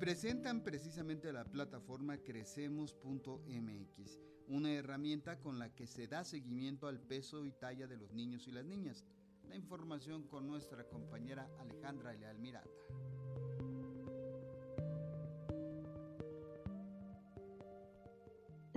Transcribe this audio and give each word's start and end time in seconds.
presentan 0.00 0.62
precisamente 0.62 1.30
la 1.30 1.44
plataforma 1.44 2.16
crecemos.mx, 2.16 4.18
una 4.48 4.72
herramienta 4.72 5.38
con 5.38 5.58
la 5.58 5.74
que 5.74 5.86
se 5.86 6.06
da 6.06 6.24
seguimiento 6.24 6.88
al 6.88 6.98
peso 6.98 7.44
y 7.44 7.52
talla 7.52 7.86
de 7.86 7.98
los 7.98 8.10
niños 8.10 8.48
y 8.48 8.50
las 8.50 8.64
niñas. 8.64 9.04
La 9.46 9.56
información 9.56 10.22
con 10.22 10.46
nuestra 10.46 10.84
compañera 10.84 11.50
Alejandra 11.58 12.14
Leal 12.14 12.38
Miranda. 12.38 12.70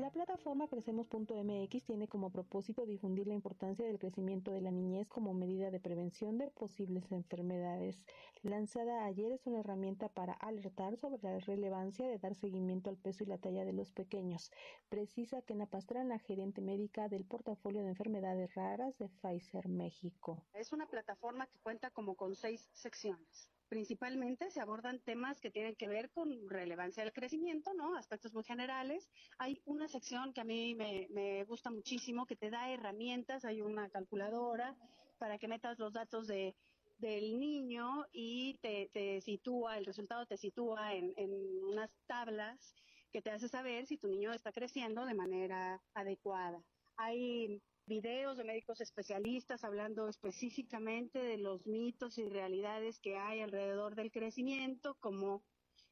La 0.03 0.11
plataforma 0.11 0.67
Crecemos.mx 0.67 1.85
tiene 1.85 2.09
como 2.09 2.29
propósito 2.29 2.85
difundir 2.85 3.25
la 3.25 3.35
importancia 3.35 3.85
del 3.85 3.99
crecimiento 3.99 4.51
de 4.51 4.59
la 4.59 4.69
niñez 4.69 5.07
como 5.07 5.33
medida 5.33 5.71
de 5.71 5.79
prevención 5.79 6.37
de 6.37 6.51
posibles 6.51 7.09
enfermedades. 7.13 8.05
Lanzada 8.41 9.05
ayer 9.05 9.31
es 9.31 9.47
una 9.47 9.61
herramienta 9.61 10.09
para 10.09 10.33
alertar 10.33 10.97
sobre 10.97 11.21
la 11.21 11.39
relevancia 11.39 12.05
de 12.05 12.19
dar 12.19 12.35
seguimiento 12.35 12.89
al 12.89 12.97
peso 12.97 13.23
y 13.23 13.27
la 13.27 13.37
talla 13.37 13.63
de 13.63 13.71
los 13.71 13.93
pequeños. 13.93 14.51
Precisa 14.89 15.41
Kena 15.41 15.67
Pastrana, 15.67 16.19
gerente 16.19 16.59
médica 16.59 17.07
del 17.07 17.23
portafolio 17.23 17.81
de 17.81 17.87
enfermedades 17.87 18.53
raras 18.55 18.97
de 18.97 19.07
Pfizer 19.07 19.69
México. 19.69 20.43
Es 20.51 20.73
una 20.73 20.85
plataforma 20.85 21.47
que 21.47 21.59
cuenta 21.59 21.91
como 21.91 22.15
con 22.15 22.35
seis 22.35 22.69
secciones 22.73 23.53
principalmente 23.73 24.51
se 24.51 24.61
abordan 24.61 24.99
temas 24.99 25.41
que 25.41 25.49
tienen 25.49 25.75
que 25.75 25.87
ver 25.87 26.11
con 26.11 26.47
relevancia 26.47 27.01
del 27.01 27.11
crecimiento, 27.11 27.73
¿no? 27.73 27.95
Aspectos 27.95 28.31
muy 28.31 28.43
generales. 28.43 29.09
Hay 29.39 29.63
una 29.65 29.87
sección 29.87 30.31
que 30.31 30.41
a 30.41 30.43
mí 30.43 30.75
me, 30.75 31.43
gusta 31.45 31.71
muchísimo, 31.71 32.27
que 32.27 32.35
te 32.35 32.51
da 32.51 32.69
herramientas, 32.69 33.45
hay 33.45 33.61
una 33.61 33.89
calculadora 33.89 34.77
para 35.17 35.39
que 35.39 35.47
metas 35.47 35.79
los 35.79 35.91
datos 35.91 36.27
de, 36.27 36.55
del 36.99 37.39
niño 37.39 38.05
y 38.11 38.59
te, 38.61 39.19
sitúa, 39.21 39.79
el 39.79 39.87
resultado 39.87 40.27
te 40.27 40.37
sitúa 40.37 40.93
en, 40.93 41.11
en 41.17 41.31
unas 41.63 41.89
tablas 42.05 42.75
que 43.11 43.23
te 43.23 43.31
hace 43.31 43.47
saber 43.47 43.87
si 43.87 43.97
tu 43.97 44.07
niño 44.07 44.33
está 44.33 44.51
creciendo 44.51 45.03
de 45.07 45.15
manera 45.15 45.81
adecuada. 45.95 46.63
Hay 46.95 47.59
videos 47.85 48.37
de 48.37 48.43
médicos 48.43 48.81
especialistas 48.81 49.63
hablando 49.63 50.07
específicamente 50.07 51.19
de 51.19 51.37
los 51.37 51.65
mitos 51.67 52.17
y 52.17 52.27
realidades 52.27 52.99
que 52.99 53.17
hay 53.17 53.41
alrededor 53.41 53.95
del 53.95 54.11
crecimiento, 54.11 54.95
como 54.99 55.43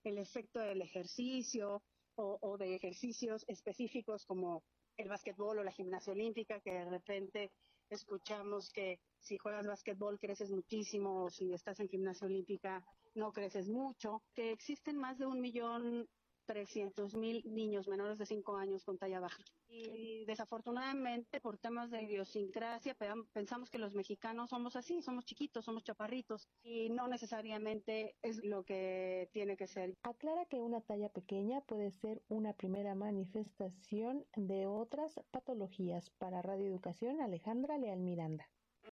el 0.03 0.17
efecto 0.17 0.59
del 0.59 0.81
ejercicio 0.81 1.84
o, 2.16 2.58
de 2.58 2.75
ejercicios 2.75 3.44
específicos 3.47 4.25
como 4.25 4.64
el 4.97 5.09
básquetbol 5.09 5.59
o 5.59 5.64
la 5.64 5.72
gimnasia 5.72 6.14
olímpica, 6.14 6.59
que 6.59 6.72
de 6.72 6.86
repente 6.86 7.52
escuchamos 7.89 8.69
que 8.69 9.00
si 9.19 9.38
juegas 9.38 9.66
básquetbol 9.66 10.19
creces 10.19 10.52
muchísimo 10.52 11.23
o 11.23 11.30
si 11.30 11.52
estás 11.53 11.80
en 11.80 11.89
gimnasia 11.89 12.28
olímpica 12.28 12.86
no 13.16 13.31
creces 13.31 13.67
mucho, 13.67 14.22
que 14.34 14.52
existen 14.52 14.97
más 14.97 15.17
de 15.17 15.25
un 15.25 15.42
millón 15.42 16.08
300 16.52 17.16
mil 17.16 17.41
niños 17.45 17.88
menores 17.88 18.17
de 18.17 18.25
5 18.25 18.57
años 18.57 18.83
con 18.83 18.97
talla 18.97 19.21
baja. 19.21 19.41
Y 19.69 20.25
desafortunadamente, 20.25 21.39
por 21.39 21.57
temas 21.57 21.89
de 21.89 22.03
idiosincrasia, 22.03 22.94
pensamos 23.31 23.69
que 23.69 23.77
los 23.77 23.95
mexicanos 23.95 24.49
somos 24.49 24.75
así, 24.75 25.02
somos 25.02 25.23
chiquitos, 25.23 25.63
somos 25.63 25.85
chaparritos, 25.85 26.49
y 26.61 26.89
no 26.89 27.07
necesariamente 27.07 28.17
es 28.22 28.44
lo 28.44 28.63
que 28.63 29.29
tiene 29.31 29.55
que 29.55 29.67
ser. 29.67 29.95
Aclara 30.03 30.45
que 30.45 30.59
una 30.59 30.81
talla 30.81 31.07
pequeña 31.07 31.61
puede 31.61 31.91
ser 31.91 32.22
una 32.27 32.52
primera 32.52 32.95
manifestación 32.95 34.25
de 34.35 34.67
otras 34.67 35.22
patologías. 35.31 36.09
Para 36.17 36.41
Radio 36.41 36.67
Educación, 36.67 37.22
Alejandra 37.22 37.77
Leal 37.77 37.99
Miranda. 37.99 38.45